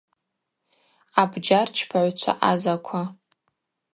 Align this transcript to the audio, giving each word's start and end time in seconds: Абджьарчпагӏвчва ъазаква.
Абджьарчпагӏвчва 1.21 2.33
ъазаква. 2.49 3.01